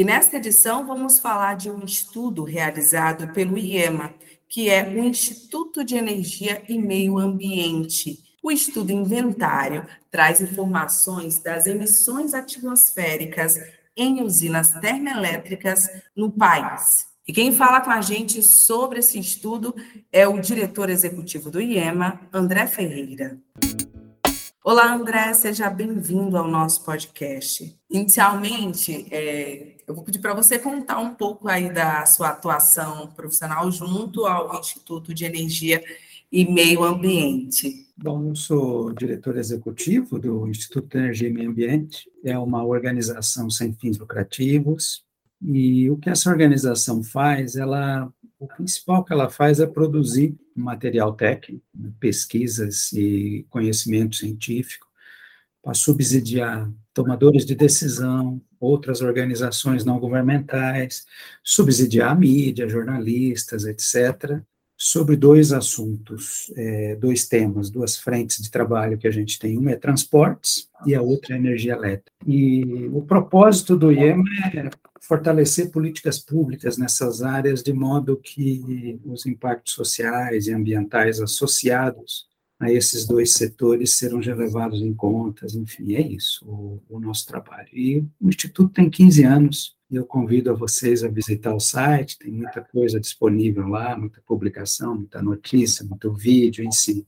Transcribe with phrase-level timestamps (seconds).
[0.00, 4.14] E nesta edição vamos falar de um estudo realizado pelo IEMA,
[4.50, 8.18] que é o Instituto de Energia e Meio Ambiente.
[8.42, 13.56] O estudo inventário traz informações das emissões atmosféricas
[13.96, 17.06] em usinas termoelétricas no país.
[17.28, 19.72] E quem fala com a gente sobre esse estudo
[20.10, 23.38] é o diretor executivo do IEMA, André Ferreira.
[24.62, 27.74] Olá, André, seja bem-vindo ao nosso podcast.
[27.88, 33.72] Inicialmente, é, eu vou pedir para você contar um pouco aí da sua atuação profissional
[33.72, 35.82] junto ao Instituto de Energia
[36.30, 37.86] e Meio Ambiente.
[37.96, 42.10] Bom, eu sou diretor executivo do Instituto de Energia e Meio Ambiente.
[42.22, 45.02] É uma organização sem fins lucrativos.
[45.40, 51.12] E o que essa organização faz, ela o principal que ela faz é produzir material
[51.14, 51.64] técnico,
[51.98, 54.86] pesquisas e conhecimento científico
[55.62, 61.04] para subsidiar tomadores de decisão, outras organizações não governamentais,
[61.42, 64.40] subsidiar a mídia, jornalistas, etc.,
[64.82, 69.58] sobre dois assuntos, é, dois temas, duas frentes de trabalho que a gente tem.
[69.58, 72.10] Uma é transportes e a outra é energia elétrica.
[72.26, 74.70] E o propósito do IEM é
[75.00, 82.28] fortalecer políticas públicas nessas áreas de modo que os impactos sociais e ambientais associados
[82.60, 87.68] a esses dois setores serão levados em conta, enfim, é isso o, o nosso trabalho.
[87.72, 92.18] E o Instituto tem 15 anos, e eu convido a vocês a visitar o site,
[92.18, 97.06] tem muita coisa disponível lá, muita publicação, muita notícia, muito vídeo em si.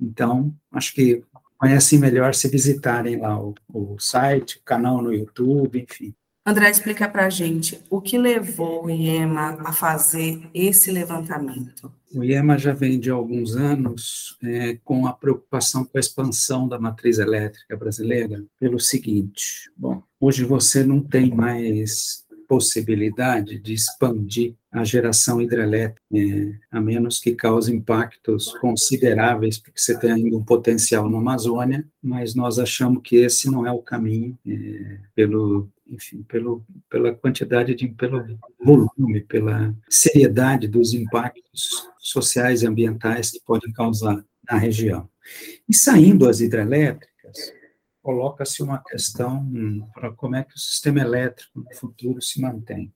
[0.00, 1.24] Então, acho que
[1.58, 6.14] conhecem melhor se visitarem lá o, o site, o canal no YouTube, enfim.
[6.48, 11.92] André, explica para a gente o que levou o IEMA a fazer esse levantamento.
[12.10, 16.78] O IEMA já vem de alguns anos é, com a preocupação com a expansão da
[16.78, 24.82] matriz elétrica brasileira pelo seguinte: bom, hoje você não tem mais possibilidade de expandir a
[24.82, 31.10] geração hidrelétrica, é, a menos que cause impactos consideráveis, porque você tem ainda um potencial
[31.10, 36.64] na Amazônia, mas nós achamos que esse não é o caminho, é, pelo enfim, pelo,
[36.88, 44.24] pela quantidade de, pelo volume, pela seriedade dos impactos sociais e ambientais que podem causar
[44.50, 45.08] na região.
[45.68, 47.52] E saindo as hidrelétricas,
[48.02, 49.50] coloca-se uma questão
[49.92, 52.92] para como é que o sistema elétrico no futuro se mantém.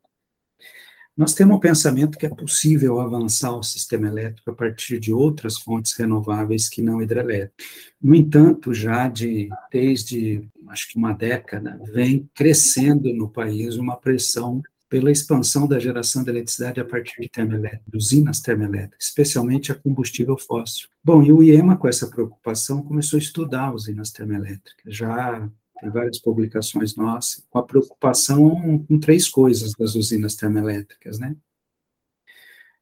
[1.17, 5.59] Nós temos um pensamento que é possível avançar o sistema elétrico a partir de outras
[5.59, 7.53] fontes renováveis que não hidrelétrica.
[8.01, 14.63] No entanto, já de desde acho que uma década vem crescendo no país uma pressão
[14.89, 20.37] pela expansão da geração de eletricidade a partir de termoelétricas, usinas termoelétricas, especialmente a combustível
[20.37, 20.87] fóssil.
[21.03, 24.95] Bom, e o IEMA, com essa preocupação, começou a estudar usinas termoelétricas.
[24.95, 25.49] Já
[25.83, 31.35] tem várias publicações nossas, com a preocupação com três coisas das usinas termoelétricas, né?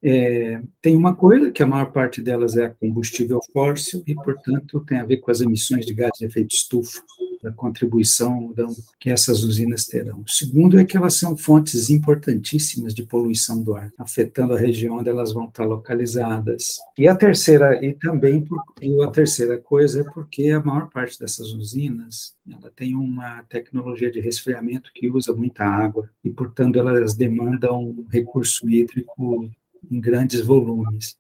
[0.03, 4.99] É, tem uma coisa que a maior parte delas é combustível fóssil e, portanto, tem
[4.99, 7.03] a ver com as emissões de gás de efeito estufa,
[7.43, 8.55] da contribuição
[8.99, 10.21] que essas usinas terão.
[10.21, 14.99] O segundo é que elas são fontes importantíssimas de poluição do ar, afetando a região
[14.99, 16.79] onde elas vão estar localizadas.
[16.99, 18.47] E a terceira, e também
[18.81, 24.11] e a terceira coisa é porque a maior parte dessas usinas ela tem uma tecnologia
[24.11, 29.49] de resfriamento que usa muita água e, portanto, elas demandam recurso hídrico
[29.91, 31.17] em grandes volumes.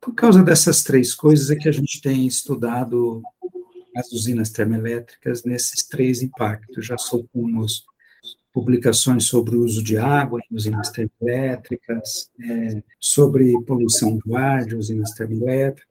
[0.00, 3.22] Por causa dessas três coisas é que a gente tem estudado
[3.96, 6.86] as usinas termoelétricas nesses três impactos.
[6.86, 7.84] Já soltamos
[8.56, 14.74] publicações sobre o uso de água em usinas termoelétricas, é, sobre poluição do ar de
[14.74, 15.86] usinas termoelétricas,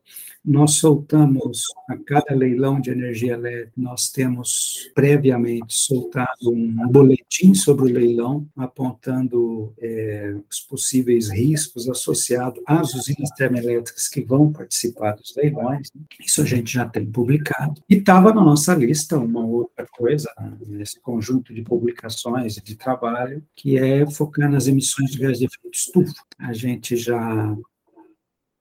[0.46, 7.86] nós soltamos a cada leilão de energia elétrica, nós temos previamente soltado um boletim sobre
[7.86, 15.36] o leilão, apontando é, os possíveis riscos associados às usinas termoelétricas que vão participar dos
[15.36, 15.90] leilões.
[16.24, 17.82] Isso a gente já tem publicado.
[17.90, 20.32] E estava na nossa lista uma outra coisa,
[20.68, 25.76] nesse conjunto de publicações de trabalho, que é focar nas emissões de gás de efeito
[25.76, 26.14] estufa.
[26.40, 27.56] A gente já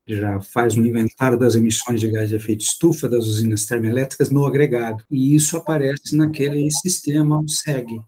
[0.07, 4.45] já faz um inventário das emissões de gás de efeito estufa das usinas termoelétricas no
[4.45, 8.01] agregado, e isso aparece naquele sistema SEG,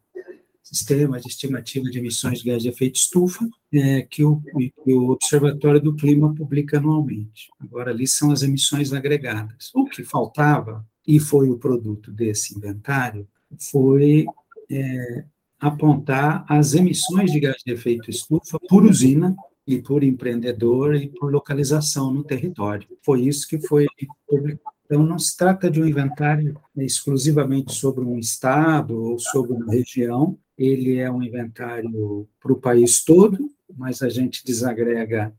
[0.63, 4.43] sistema de estimativa de emissões de gás de efeito estufa, é, que, o,
[4.85, 7.49] que o Observatório do Clima publica anualmente.
[7.61, 9.71] Agora, ali são as emissões agregadas.
[9.75, 13.27] O que faltava, e foi o produto desse inventário,
[13.71, 14.27] foi
[14.71, 15.25] é,
[15.59, 19.35] apontar as emissões de gás de efeito estufa por usina
[19.67, 22.87] e por empreendedor e por localização no território.
[23.03, 23.87] Foi isso que foi
[24.27, 29.73] publicado então, não se trata de um inventário exclusivamente sobre um estado ou sobre uma
[29.73, 35.35] região, ele é um inventário para o país todo, mas a gente desagrega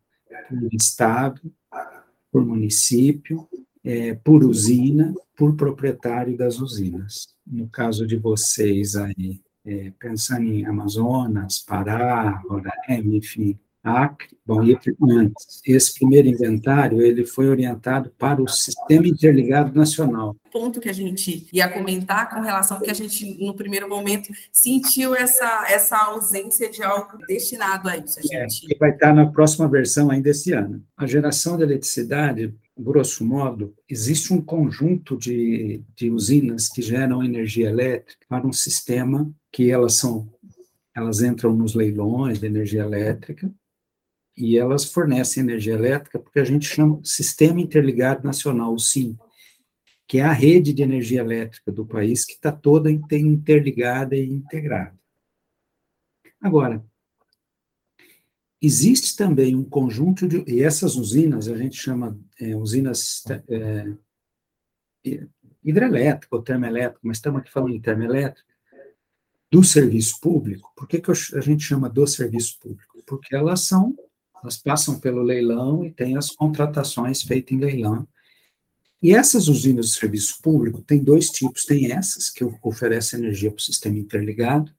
[0.50, 1.42] por estado,
[2.30, 3.48] por município,
[3.86, 7.30] é, por usina, por proprietário das usinas.
[7.46, 14.30] No caso de vocês aí, é, pensando em Amazonas, Pará, Roraima, enfim, Acre.
[14.46, 14.78] Bom, e
[15.10, 20.36] antes, esse primeiro inventário ele foi orientado para o Sistema Interligado Nacional.
[20.52, 25.14] Ponto que a gente ia comentar com relação que a gente, no primeiro momento, sentiu
[25.14, 28.19] essa, essa ausência de algo destinado a isso.
[28.19, 28.66] A é, gente...
[28.66, 30.81] É, que vai estar na próxima versão ainda esse ano.
[30.96, 37.69] A geração de eletricidade, grosso modo, existe um conjunto de, de usinas que geram energia
[37.69, 40.31] elétrica para um sistema que elas são
[40.95, 43.53] elas entram nos leilões de energia elétrica
[44.35, 49.15] e elas fornecem energia elétrica porque a gente chama Sistema Interligado Nacional, o SIM,
[50.07, 54.97] que é a rede de energia elétrica do país que está toda interligada e integrada.
[56.41, 56.83] Agora,
[58.62, 60.44] existe também um conjunto de.
[60.48, 63.94] E essas usinas, a gente chama é, usinas é,
[65.63, 68.48] hidrelétrica ou termoelétrica, mas estamos aqui falando de termoelétrica,
[69.51, 70.71] do serviço público.
[70.75, 73.01] Por que, que a gente chama do serviço público?
[73.06, 73.95] Porque elas são
[74.42, 78.07] elas passam pelo leilão e tem as contratações feitas em leilão.
[79.01, 81.65] E essas usinas de serviço público tem dois tipos.
[81.65, 84.74] Tem essas que oferecem energia para o sistema interligado,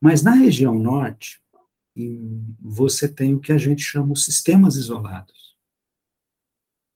[0.00, 1.41] mas na região norte
[2.60, 5.56] você tem o que a gente chama os sistemas isolados,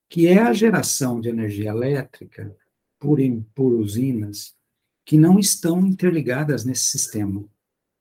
[0.08, 2.56] que é a geração de energia elétrica
[2.98, 3.18] por,
[3.54, 4.54] por usinas
[5.04, 7.44] que não estão interligadas nesse sistema.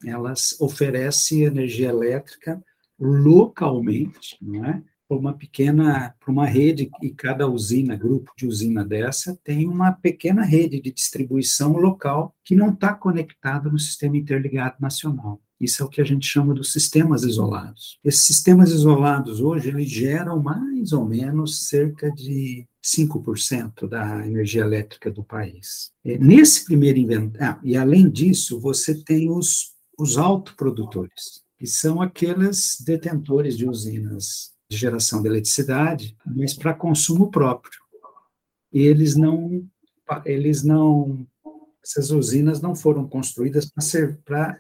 [0.04, 2.64] Elas oferecem energia elétrica
[3.00, 4.84] localmente, não é?
[5.08, 9.92] Para uma pequena, para uma rede, e cada usina, grupo de usina dessa, tem uma
[9.92, 15.40] pequena rede de distribuição local que não está conectada no sistema interligado nacional.
[15.60, 17.98] Isso é o que a gente chama dos sistemas isolados.
[18.04, 25.10] Esses sistemas isolados hoje eles geram mais ou menos cerca de 5% da energia elétrica
[25.10, 25.92] do país.
[26.04, 32.02] É, nesse primeiro inventário, ah, e além disso, você tem os, os autoprodutores que são
[32.02, 37.80] aqueles detentores de usinas de geração de eletricidade, mas para consumo próprio.
[38.72, 39.66] Eles não,
[40.26, 41.26] eles não,
[41.84, 43.72] essas usinas não foram construídas
[44.26, 44.60] para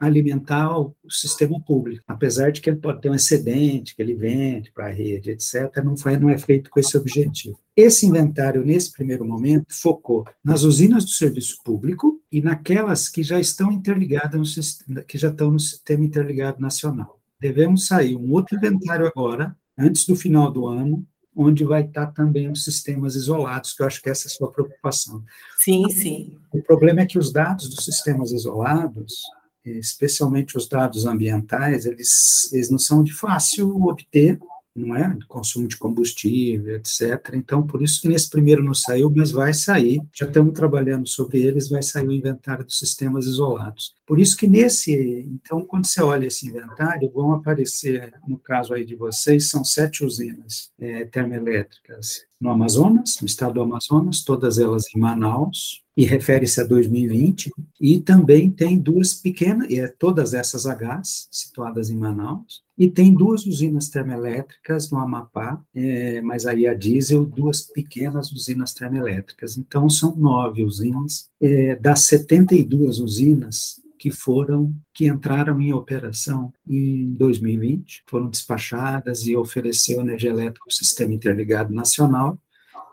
[0.00, 4.72] alimentar o, sistema público, apesar de que ele pode ter um excedente que ele vende
[4.72, 7.58] para a rede, etc., não, foi, não é feito com esse objetivo.
[7.76, 13.38] Esse inventário, nesse primeiro momento, focou nas usinas do serviço público e naquelas que já
[13.38, 17.20] estão interligadas, no, que já estão no sistema interligado nacional.
[17.40, 21.06] Devemos sair um outro inventário agora, antes do final do ano,
[21.36, 24.50] onde vai estar também os sistemas isolados, que eu acho que essa é a sua
[24.50, 25.22] preocupação.
[25.58, 26.34] Sim, sim.
[26.50, 29.20] O problema é que os dados dos sistemas isolados,
[29.66, 34.38] especialmente os dados ambientais, eles, eles não são de fácil obter
[34.76, 35.16] não é?
[35.26, 37.32] Consumo de combustível, etc.
[37.32, 40.02] Então, por isso que nesse primeiro não saiu, mas vai sair.
[40.12, 43.94] Já estamos trabalhando sobre eles, vai sair o inventário dos sistemas isolados.
[44.06, 48.84] Por isso que nesse, então, quando você olha esse inventário, vão aparecer, no caso aí
[48.84, 54.84] de vocês, são sete usinas é, termoelétricas no Amazonas, no estado do Amazonas, todas elas
[54.94, 57.50] em Manaus, e refere-se a 2020,
[57.80, 63.14] e também tem duas pequenas, e é todas essas Hs situadas em Manaus, e tem
[63.14, 69.56] duas usinas termoelétricas no Amapá, é, mas aí a diesel, duas pequenas usinas termoelétricas.
[69.56, 71.30] Então, são nove usinas.
[71.40, 79.34] É, das 72 usinas que foram, que entraram em operação em 2020, foram despachadas e
[79.34, 82.38] ofereceu energia elétrica para o Sistema Interligado Nacional.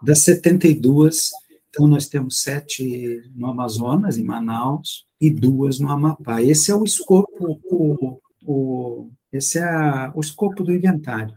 [0.01, 1.31] Das 72,
[1.73, 6.39] então nós temos sete no Amazonas, em Manaus, e duas no Amapá.
[6.39, 11.33] Esse é o escopo, o, o esse é a, o escopo do inventário.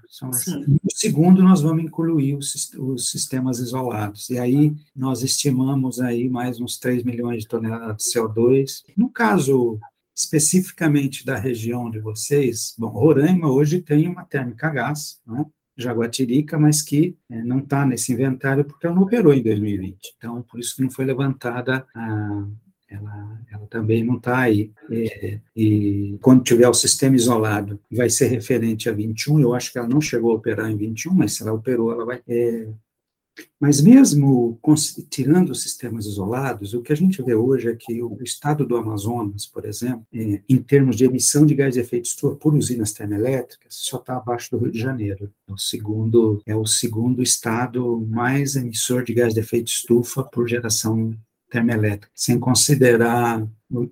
[0.68, 4.28] No segundo, nós vamos incluir os, os, sistemas isolados.
[4.28, 8.82] E aí, nós estimamos aí mais uns 3 milhões de toneladas de CO2.
[8.94, 9.78] No caso,
[10.14, 15.46] especificamente da região de vocês, bom, Roraima hoje tem uma térmica a gás, né?
[15.76, 20.14] Jaguatirica, mas que é, não está nesse inventário porque ela não operou em 2020.
[20.16, 22.46] Então, por isso que não foi levantada a,
[22.88, 24.72] ela, ela também não está aí.
[24.90, 29.40] É, e quando tiver o sistema isolado, vai ser referente a 21.
[29.40, 32.04] Eu acho que ela não chegou a operar em 21, mas se ela operou, ela
[32.04, 32.22] vai.
[32.28, 32.68] É,
[33.60, 34.58] mas mesmo
[35.10, 38.76] tirando os sistemas isolados, o que a gente vê hoje é que o estado do
[38.76, 43.74] Amazonas, por exemplo, em termos de emissão de gás de efeito estufa por usinas termoelétricas,
[43.74, 45.30] só está abaixo do Rio de Janeiro.
[45.48, 50.48] É o segundo é o segundo estado mais emissor de gás de efeito estufa por
[50.48, 51.14] geração
[51.50, 53.46] termoelétrica, sem considerar,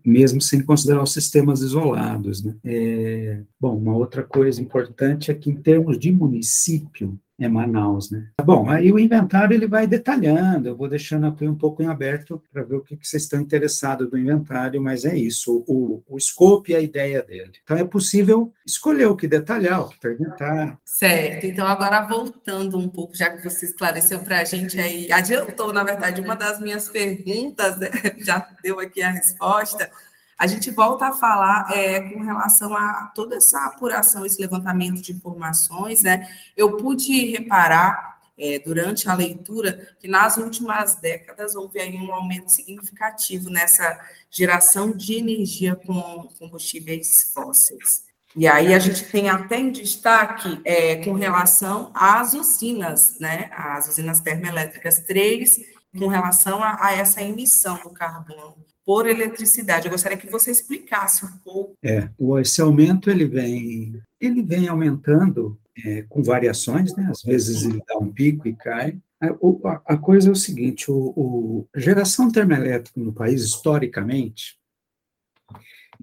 [0.04, 2.42] mesmo sem considerar os sistemas isolados.
[2.42, 2.54] Né?
[2.64, 8.28] É, bom, uma outra coisa importante é que, em termos de município, é Manaus, né?
[8.36, 11.86] Tá bom, aí o inventário ele vai detalhando, eu vou deixando aqui um pouco em
[11.86, 16.02] aberto para ver o que, que, vocês estão interessados do inventário, mas é isso, o,
[16.08, 17.52] o scope e a ideia dele.
[17.62, 20.78] Então é possível escolher o que detalhar, o que perguntar.
[20.84, 25.72] Certo, então agora voltando um pouco, já que você esclareceu para a gente aí, adiantou,
[25.72, 27.90] na verdade, uma das minhas perguntas, né?
[28.18, 29.90] já deu aqui a resposta,
[30.38, 35.12] a gente volta a falar é, com relação a toda essa apuração, esse levantamento de
[35.12, 36.28] informações, né?
[36.56, 42.50] Eu pude reparar é, durante a leitura que nas últimas décadas houve aí um aumento
[42.50, 44.00] significativo nessa
[44.30, 48.04] geração de energia com combustíveis fósseis.
[48.36, 53.48] E aí a gente tem até em destaque é, com relação às usinas, né?
[53.52, 55.60] As usinas termoelétricas 3,
[55.96, 59.86] com relação a, a essa emissão do carbono por eletricidade.
[59.86, 61.76] Eu gostaria que você explicasse um pouco.
[61.82, 62.08] É,
[62.40, 67.08] esse aumento ele vem, ele vem aumentando é, com variações, né?
[67.10, 68.98] Às vezes ele dá um pico e cai.
[69.20, 74.58] A, a coisa é o seguinte: o, a geração termoelétrica no país, historicamente,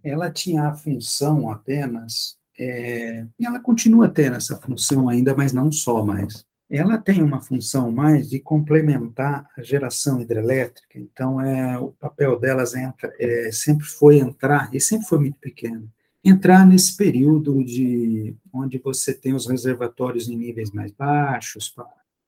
[0.04, 5.72] ela tinha a função apenas, é, e ela continua tendo essa função ainda, mas não
[5.72, 11.90] só mais, ela tem uma função mais de complementar a geração hidrelétrica, então é, o
[11.90, 15.92] papel delas entra, é, sempre foi entrar, e sempre foi muito pequeno,
[16.24, 21.74] entrar nesse período de onde você tem os reservatórios em níveis mais baixos,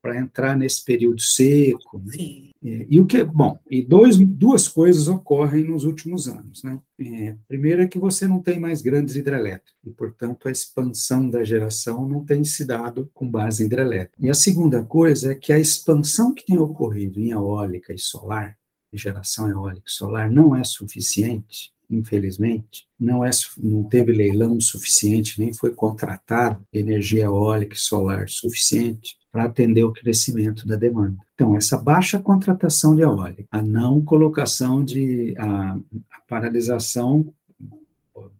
[0.03, 1.97] para entrar nesse período seco.
[2.05, 2.51] Né?
[2.61, 6.77] É, e o que, bom, e dois, duas coisas ocorrem nos últimos anos, né?
[6.99, 11.41] É, primeiro é que você não tem mais grandes hidrelétricas, e, portanto, a expansão da
[11.45, 14.17] geração não tem se dado com base hidrelétrica.
[14.19, 18.57] E a segunda coisa é que a expansão que tem ocorrido em eólica e solar,
[18.91, 25.53] geração eólica e solar, não é suficiente infelizmente, não, é, não teve leilão suficiente, nem
[25.53, 31.17] foi contratado energia eólica e solar suficiente para atender o crescimento da demanda.
[31.33, 37.33] Então, essa baixa contratação de eólica, a não colocação de, a, a paralisação,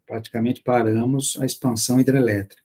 [0.06, 2.62] praticamente paramos a expansão hidrelétrica.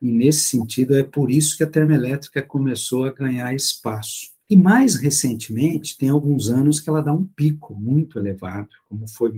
[0.00, 4.30] E, nesse sentido, é por isso que a termoelétrica começou a ganhar espaço.
[4.50, 9.30] E, mais recentemente, tem alguns anos que ela dá um pico muito elevado, como foi,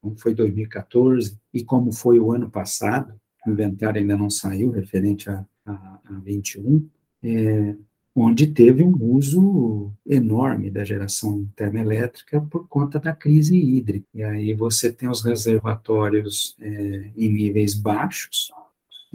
[0.00, 3.14] como foi 2014 e como foi o ano passado,
[3.46, 6.88] o inventário ainda não saiu, referente a, a, a 21,
[7.22, 7.76] é,
[8.14, 14.06] onde teve um uso enorme da geração termoelétrica por conta da crise hídrica.
[14.14, 18.50] E aí você tem os reservatórios é, em níveis baixos,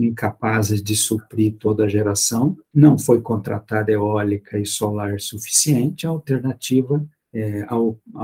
[0.03, 7.05] incapazes de suprir toda a geração, não foi contratada eólica e solar suficiente, a alternativa
[7.33, 7.77] é, há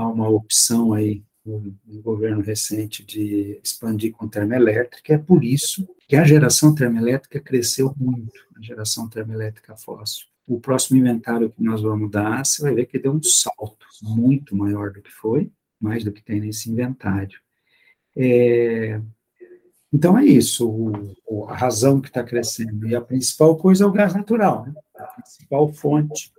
[0.06, 6.24] uma opção aí no, governo recente de expandir com termoelétrica, é por isso que a
[6.24, 10.26] geração termoelétrica cresceu muito, a geração termoelétrica fóssil.
[10.46, 14.56] O próximo inventário que nós vamos dar, você vai ver que deu um salto muito
[14.56, 17.38] maior do que foi, mais do que tem nesse inventário.
[18.16, 19.00] É,
[19.92, 20.68] então é isso,
[21.26, 22.86] o, a razão que está crescendo.
[22.86, 24.74] E a principal coisa é o gás natural, né?
[24.96, 26.32] a principal fonte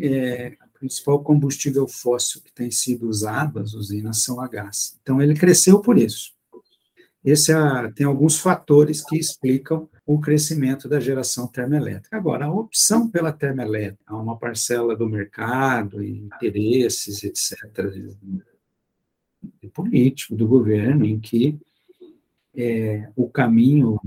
[0.00, 4.98] é, principal combustível fóssil que tem sido usado, as usinas, são a gás.
[5.02, 6.32] Então, ele cresceu por isso.
[7.22, 12.16] Esse é, tem alguns fatores que explicam o crescimento da geração termoelétrica.
[12.16, 17.58] Agora, a opção pela termoelétrica, há uma parcela do mercado, interesses, etc.,
[19.74, 21.58] político, do governo, em que
[22.62, 23.98] é, o caminho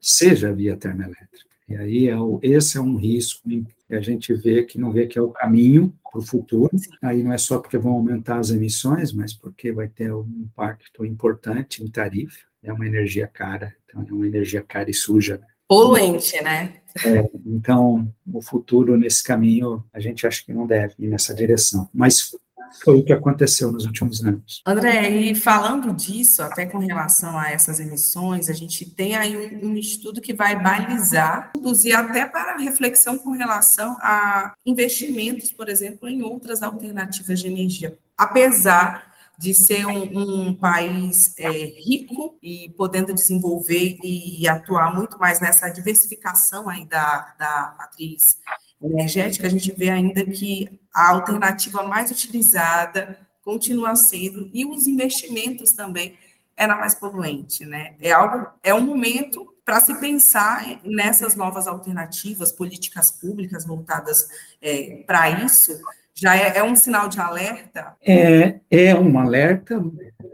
[0.00, 1.52] seja via termoelétrica.
[1.68, 5.06] E aí, é o, esse é um risco que a gente vê que não vê
[5.06, 6.70] que é o caminho para o futuro.
[7.00, 11.04] Aí não é só porque vão aumentar as emissões, mas porque vai ter um impacto
[11.04, 12.40] importante em tarifa.
[12.62, 15.40] É uma energia cara, então é uma energia cara e suja.
[15.66, 16.74] Poluente, né?
[17.06, 21.88] É, então, o futuro nesse caminho, a gente acha que não deve ir nessa direção.
[21.94, 22.36] Mas
[22.84, 24.62] foi o que aconteceu nos últimos anos.
[24.66, 29.70] André, e falando disso, até com relação a essas emissões, a gente tem aí um,
[29.70, 36.08] um estudo que vai balizar, induzir até para reflexão com relação a investimentos, por exemplo,
[36.08, 37.96] em outras alternativas de energia.
[38.16, 45.40] Apesar de ser um, um país é, rico e podendo desenvolver e atuar muito mais
[45.40, 48.38] nessa diversificação aí da, da matriz
[48.82, 55.72] energética, a gente vê ainda que a alternativa mais utilizada continua sendo, e os investimentos
[55.72, 56.14] também
[56.56, 57.94] é na mais poluente, né?
[58.00, 64.28] É algo, é um momento para se pensar nessas novas alternativas, políticas públicas voltadas
[64.60, 65.72] é, para isso,
[66.14, 67.96] já é, é, um sinal de alerta?
[68.00, 69.82] É, é um alerta,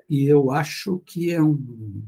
[0.09, 2.03] e eu acho que é um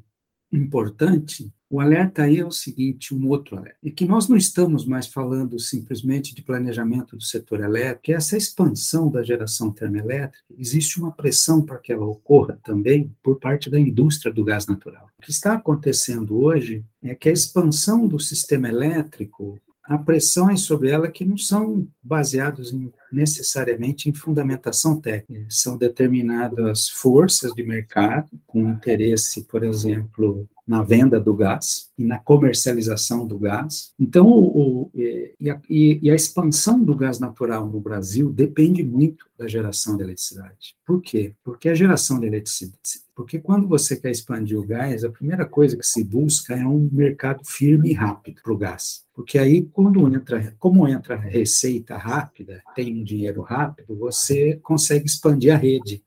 [0.52, 4.85] importante o alerta aí é o seguinte, um outro alerta, é que nós não estamos
[4.85, 10.99] mais falando simplesmente de planejamento do setor elétrico, que essa expansão da geração termoelétrica, existe
[10.99, 15.09] uma pressão para que ela ocorra também por parte da indústria do gás natural.
[15.17, 20.91] O que está acontecendo hoje é que a expansão do sistema elétrico há pressões sobre
[20.91, 28.29] ela que não são baseados em, necessariamente em fundamentação técnica, são determinadas forças de mercado
[28.47, 33.93] com interesse, por exemplo, na venda do gás e na comercialização do gás.
[33.99, 39.27] Então, o, o, e, a, e, a, expansão do gás natural no Brasil depende muito
[39.37, 40.77] da geração de eletricidade.
[40.87, 41.35] Por quê?
[41.43, 43.00] Porque a geração de eletricidade.
[43.17, 46.89] Porque quando você quer expandir o gás, a primeira coisa que se busca é um
[46.93, 49.03] mercado firme e rápido para o gás.
[49.12, 55.53] Porque aí, quando entra, como entra receita rápida, tem um dinheiro rápido, você consegue expandir
[55.53, 56.00] a rede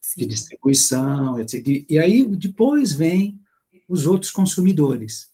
[0.00, 0.20] Sim.
[0.20, 1.84] de distribuição, etc.
[1.90, 3.40] E aí depois vem
[3.88, 5.30] os outros consumidores.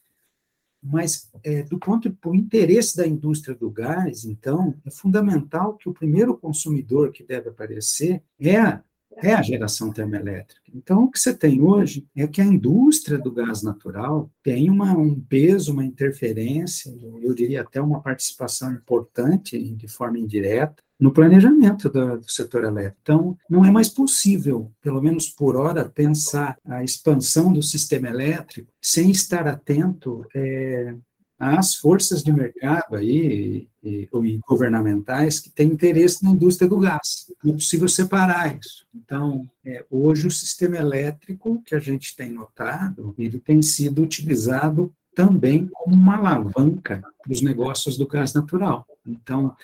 [0.82, 5.94] Mas, é, do ponto do interesse da indústria do gás, então, é fundamental que o
[5.94, 8.80] primeiro consumidor que deve aparecer é
[9.16, 10.60] é a geração termoelétrica.
[10.74, 14.96] Então, o que você tem hoje é que a indústria do gás natural tem uma,
[14.96, 21.88] um peso, uma interferência, eu diria até uma participação importante, de forma indireta, no planejamento
[21.88, 22.98] do, do, setor elétrico.
[23.02, 28.72] Então, não é mais possível, pelo menos por hora, pensar a expansão do sistema elétrico
[28.80, 30.94] sem estar atento é,
[31.42, 37.26] às forças de mercado aí, e, e, governamentais que têm interesse na indústria do gás.
[37.42, 38.86] Não é possível separar isso.
[38.94, 44.94] Então, é, hoje o sistema elétrico que a gente tem notado, ele tem sido utilizado
[45.16, 48.86] também como uma alavanca para os negócios do gás natural.
[49.04, 49.56] Então,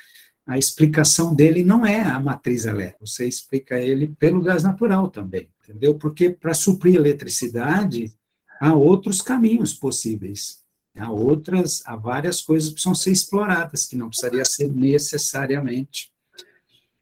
[0.45, 5.49] a explicação dele não é a matriz elétrica, você explica ele pelo gás natural também,
[5.63, 5.95] entendeu?
[5.95, 8.13] Porque para suprir eletricidade,
[8.61, 10.67] há outros caminhos possíveis,
[10.99, 16.11] há outras, há várias coisas que precisam ser exploradas, que não precisaria ser necessariamente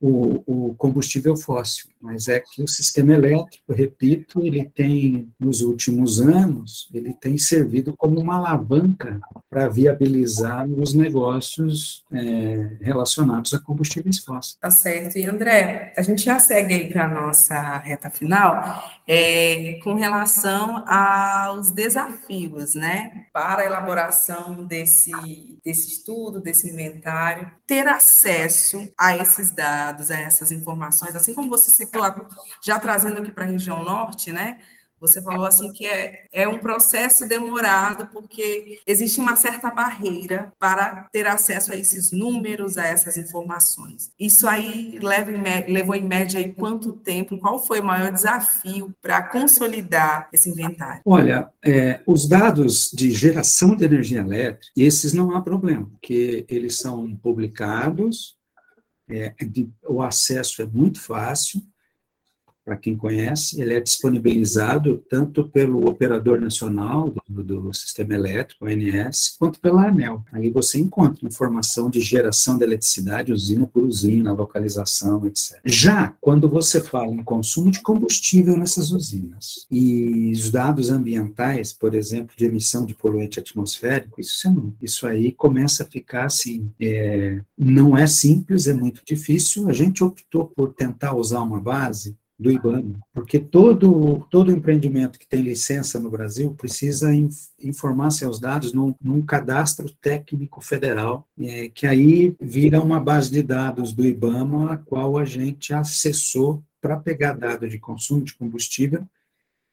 [0.06, 6.20] o, o, combustível fóssil, mas é que o sistema elétrico, repito, ele tem, nos últimos
[6.20, 14.18] anos, ele tem servido como uma alavanca para viabilizar os negócios é, relacionados a combustíveis
[14.18, 14.58] fósseis.
[14.60, 15.18] Tá certo.
[15.18, 20.84] E, André, a gente já segue aí para a nossa reta final, é, com relação
[20.86, 25.10] aos desafios, né, para a elaboração desse,
[25.64, 31.70] desse estudo, desse inventário, ter acesso a esses dados, a essas informações, assim como você
[31.70, 32.02] citou,
[32.64, 34.59] já trazendo aqui para a região norte, né,
[35.00, 41.06] você falou assim que é, é um processo demorado, porque existe uma certa barreira para
[41.12, 44.11] ter acesso a esses números, a essas informações.
[44.18, 47.38] Isso aí leva em, levou em média aí quanto tempo?
[47.38, 51.02] Qual foi o maior desafio para consolidar esse inventário?
[51.04, 56.78] Olha, é, os dados de geração de energia elétrica, esses não há problema, porque eles
[56.78, 58.37] são publicados,
[59.08, 61.62] é, de, o acesso é muito fácil,
[62.66, 69.37] para quem conhece, ele é disponibilizado tanto pelo operador nacional do, do, sistema elétrico, ONS,
[69.38, 70.24] quanto pela ANEL.
[70.33, 75.61] Aí você encontra informação de geração de eletricidade, usina por usina, localização, etc.
[75.64, 81.94] Já quando você fala em consumo de combustível nessas usinas e os dados ambientais, por
[81.94, 87.40] exemplo, de emissão de poluente atmosférico, isso, não, isso aí começa a ficar assim, é,
[87.57, 89.68] não é simples, é muito difícil.
[89.68, 95.27] A gente optou por tentar usar uma base do IBAMA, porque todo, todo empreendimento que
[95.27, 97.11] tem licença no Brasil precisa
[97.62, 103.42] informar seus dados num, num cadastro técnico federal, é, que aí vira uma base de
[103.42, 109.07] dados do IBAMA, a qual a gente acessou para pegar dado de consumo de combustível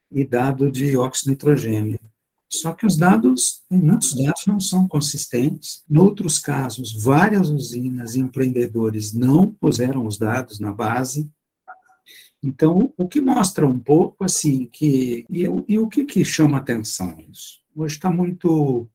[0.09, 1.99] e dado de óxido nitrogênio.
[2.49, 5.83] Só que os dados, muitos dados não são consistentes.
[5.89, 11.27] Em outros casos, várias usinas e empreendedores não puseram os dados na base,
[12.43, 15.25] então, o que mostra um pouco, assim, que...
[15.29, 17.59] E, e o que, que chama atenção isso?
[17.75, 18.87] Hoje está muito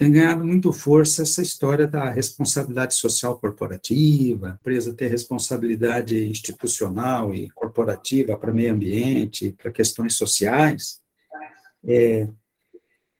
[0.00, 7.50] tem ganhado muito força essa história da responsabilidade social corporativa, empresa ter responsabilidade institucional e
[7.50, 11.02] corporativa para meio ambiente, para questões sociais,
[11.84, 12.26] é,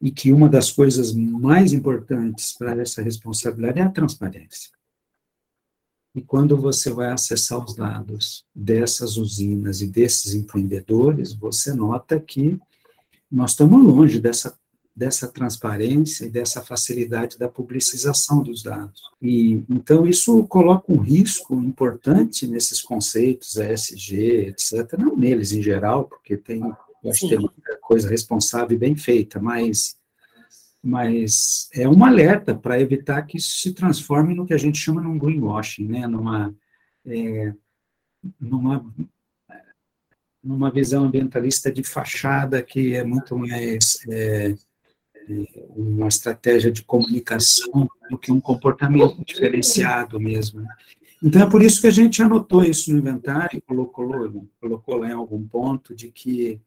[0.00, 4.70] e que uma das coisas mais importantes para essa responsabilidade é a transparência.
[6.14, 12.58] E quando você vai acessar os dados dessas usinas e desses empreendedores, você nota que
[13.30, 14.58] nós estamos longe dessa
[14.94, 19.00] dessa transparência e dessa facilidade da publicização dos dados.
[19.22, 24.98] E então isso coloca um risco importante nesses conceitos ESG, etc.
[24.98, 26.62] Não neles em geral, porque tem
[27.08, 29.96] acho que tem muita coisa responsável e bem feita, mas
[30.82, 35.00] mas é um alerta para evitar que isso se transforme no que a gente chama
[35.00, 36.06] de um greenwashing, né?
[36.06, 36.54] Numa
[37.06, 37.52] é,
[38.38, 38.84] numa
[40.42, 44.54] numa visão ambientalista de fachada que é muito mais é,
[45.76, 50.66] uma estratégia de comunicação do que um comportamento diferenciado mesmo.
[51.22, 55.08] Então, é por isso que a gente anotou isso no inventário e colocou, colocou lá
[55.08, 56.58] em algum ponto de que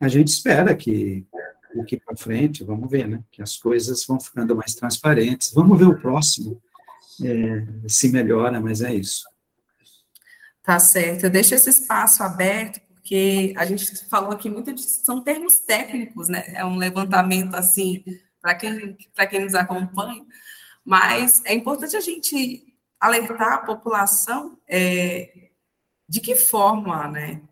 [0.00, 1.26] a gente espera que
[1.74, 5.52] daqui para frente, vamos ver, né, que as coisas vão ficando mais transparentes.
[5.52, 6.60] Vamos ver o próximo
[7.22, 9.24] é, se melhora, mas é isso.
[10.62, 11.24] Tá certo.
[11.24, 16.28] Eu deixo esse espaço aberto porque a gente falou aqui muito de, são termos técnicos,
[16.28, 16.44] né?
[16.54, 18.04] É um levantamento assim
[18.40, 20.24] para quem para quem nos acompanha,
[20.84, 25.50] mas é importante a gente alertar a população é,
[26.08, 27.42] de que forma, né?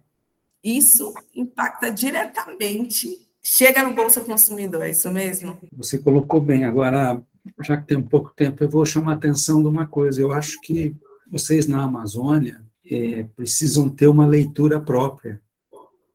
[0.62, 5.58] Isso impacta diretamente, chega no bolso do consumidor, é isso mesmo?
[5.72, 6.64] Você colocou bem.
[6.64, 7.20] Agora,
[7.62, 10.20] já que tem um pouco tempo, eu vou chamar a atenção de uma coisa.
[10.20, 10.94] Eu acho que
[11.30, 15.40] vocês na Amazônia é, precisam ter uma leitura própria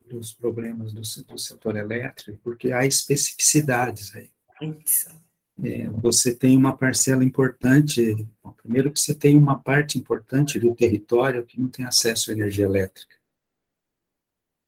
[0.08, 4.30] dos problemas do, do setor elétrico, porque há especificidades aí.
[5.64, 10.74] É, você tem uma parcela importante, bom, primeiro que você tem uma parte importante do
[10.76, 13.16] território que não tem acesso à energia elétrica.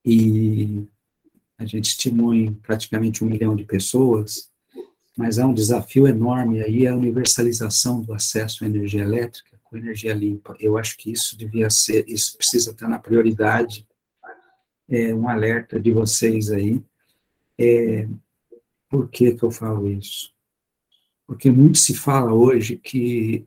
[0.03, 0.87] E
[1.57, 4.49] a gente estimou em praticamente um milhão de pessoas,
[5.17, 10.13] mas há um desafio enorme aí, a universalização do acesso à energia elétrica com energia
[10.13, 10.55] limpa.
[10.59, 13.87] Eu acho que isso devia ser, isso precisa estar na prioridade
[14.89, 16.81] é, um alerta de vocês aí.
[17.57, 18.07] É,
[18.89, 20.33] por que, que eu falo isso?
[21.25, 23.45] Porque muito se fala hoje que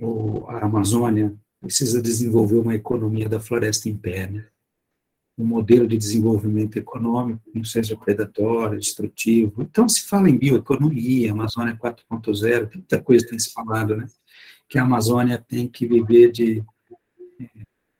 [0.00, 4.46] o, a Amazônia precisa desenvolver uma economia da floresta em pé, né?
[5.42, 9.62] Um modelo de desenvolvimento econômico que não seja predatório, destrutivo.
[9.62, 14.06] Então, se fala em bioeconomia, Amazônia 4.0, muita coisa tem se falado, né?
[14.68, 16.64] Que a Amazônia tem que viver de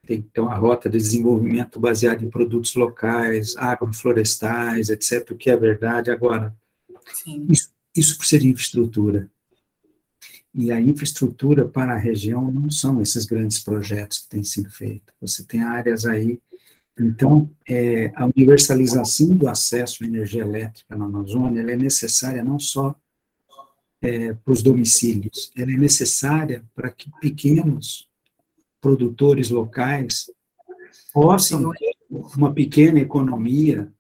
[0.05, 5.49] tem que ter uma rota de desenvolvimento baseada em produtos locais, agroflorestais, etc., o que
[5.49, 6.11] é verdade.
[6.11, 6.55] Agora,
[7.49, 9.31] isso, isso precisa de infraestrutura.
[10.55, 15.15] E a infraestrutura para a região não são esses grandes projetos que têm sido feitos.
[15.21, 16.39] Você tem áreas aí.
[16.99, 22.95] Então, é, a universalização do acesso à energia elétrica na Amazônia é necessária não só
[24.03, 28.09] é, para os domicílios, ela é necessária para que pequenos
[28.81, 30.31] produtores locais
[31.13, 33.91] possam ter uma pequena economia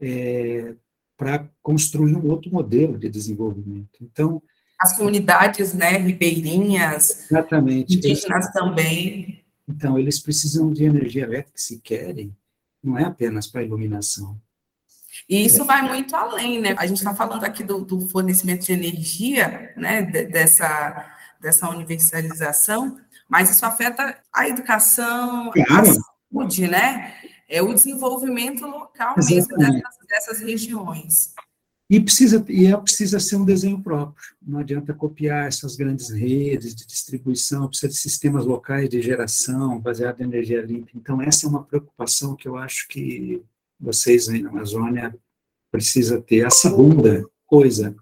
[0.00, 0.74] é,
[1.16, 3.98] para construir um outro modelo de desenvolvimento.
[4.02, 4.42] Então,
[4.78, 7.28] as comunidades, né, ribeirinhas,
[7.88, 9.44] indígenas eles, também.
[9.68, 12.36] Então, eles precisam de energia elétrica se querem,
[12.82, 14.40] não é apenas para iluminação.
[15.28, 15.64] E isso é.
[15.64, 16.74] vai muito além, né?
[16.78, 21.06] A gente está falando aqui do, do, fornecimento de energia, né, dessa,
[21.40, 25.90] dessa universalização, mas isso afeta a educação, claro.
[25.90, 25.94] a
[26.32, 27.14] saúde, né?
[27.48, 29.48] É o desenvolvimento local Exatamente.
[29.48, 31.34] mesmo dessas, dessas, regiões.
[31.92, 34.34] E precisa, e é, precisa ser um desenho próprio.
[34.40, 40.20] Não adianta copiar essas grandes redes de distribuição, precisa de sistemas locais de geração baseado
[40.20, 40.90] em energia limpa.
[40.94, 43.42] Então, essa é uma preocupação que eu acho que
[43.78, 45.14] vocês aí na Amazônia
[45.70, 46.46] precisa ter.
[46.46, 47.94] A segunda coisa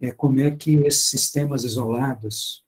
[0.00, 2.64] é como é que esses sistemas isolados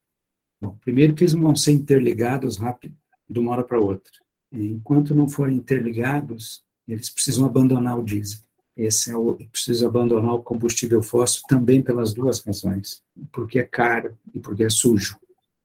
[0.61, 2.97] Bom, primeiro que eles vão ser interligados rápido,
[3.29, 4.13] de uma hora para outra.
[4.51, 8.46] E enquanto não forem interligados, eles precisam abandonar o diesel.
[8.77, 14.17] Esse é o precisa abandonar o combustível fóssil também pelas duas razões, porque é caro
[14.35, 15.17] e porque é sujo.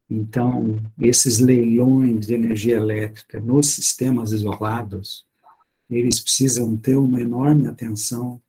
[0.10, 5.26] Então, esses leilões de energia elétrica nos sistemas isolados,
[5.89, 8.41] eles precisam ter uma enorme atenção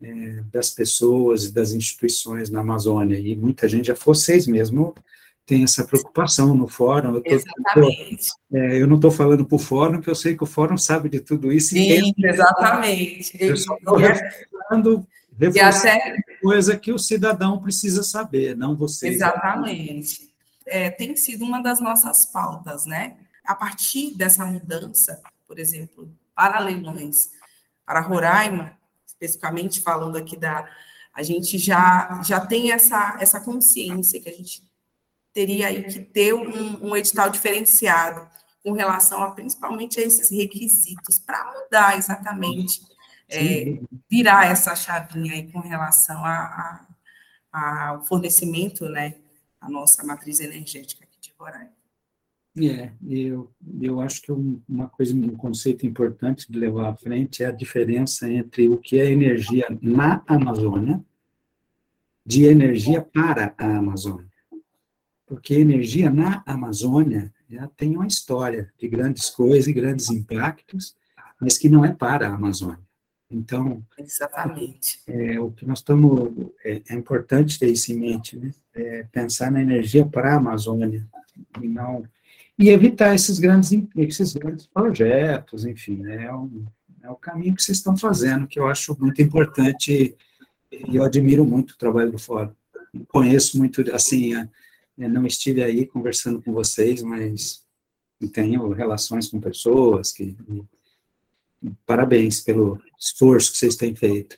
[0.00, 3.18] é, das pessoas e das instituições na Amazônia.
[3.18, 4.94] E muita gente, já vocês mesmo
[5.46, 7.16] tem essa preocupação no fórum.
[7.16, 8.30] Eu, tô, exatamente.
[8.52, 11.08] é, eu não estou falando para o fórum, porque eu sei que o fórum sabe
[11.08, 11.70] de tudo isso.
[11.70, 13.36] Sim, exatamente.
[13.38, 15.06] Eu só estou reforçando
[15.38, 19.08] e até coisa que o cidadão precisa saber, não você.
[19.08, 20.32] Exatamente.
[20.66, 23.16] É, tem sido uma das nossas pautas, né?
[23.44, 27.30] A partir dessa mudança, por exemplo, para leilões,
[27.84, 30.66] para Roraima, especificamente falando aqui da,
[31.12, 34.62] a gente já já tem essa essa consciência que a gente
[35.34, 38.26] teria aí que ter um, um edital diferenciado
[38.62, 42.80] com relação a principalmente a esses requisitos para mudar exatamente
[43.28, 46.86] é, virar essa chavinha aí com relação a,
[47.52, 49.16] a, ao fornecimento, né,
[49.60, 51.72] a nossa matriz energética aqui de Roraima.
[52.56, 57.46] É, eu, eu acho que uma coisa, um conceito importante de levar à frente é
[57.46, 61.04] a diferença entre o que é energia na Amazônia
[62.24, 64.33] de energia para a Amazônia.
[65.26, 70.94] Porque energia na Amazônia já tem uma história de grandes coisas e grandes impactos,
[71.40, 72.84] mas que não é para a Amazônia.
[73.30, 75.00] Então, exatamente.
[75.06, 76.30] É, o que nós estamos
[76.64, 78.52] é, é, importante ter isso em mente, né?
[78.74, 81.06] É pensar na energia para a Amazônia
[81.60, 82.04] e não
[82.56, 86.26] e evitar esses grandes esses grandes projetos, enfim, né?
[86.26, 86.64] é, um,
[87.02, 90.16] é o caminho que vocês estão fazendo que eu acho muito importante
[90.70, 92.52] e eu admiro muito o trabalho do Fórum.
[93.08, 94.34] Conheço muito, assim,
[94.96, 97.64] não estive aí conversando com vocês, mas
[98.32, 100.36] tenho relações com pessoas que
[101.86, 104.36] parabéns pelo esforço que vocês têm feito.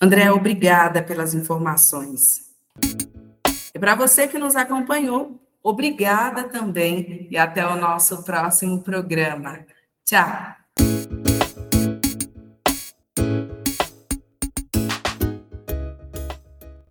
[0.00, 2.52] André, obrigada pelas informações.
[3.74, 9.64] E para você que nos acompanhou, obrigada também e até o nosso próximo programa.
[10.04, 10.63] Tchau!